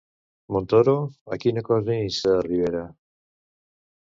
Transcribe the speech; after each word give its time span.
Montoro, 0.55 0.95
a 1.35 1.39
quina 1.43 1.63
cosa 1.67 1.99
insta 2.07 2.33
a 2.39 2.43
Rivera? 2.49 2.83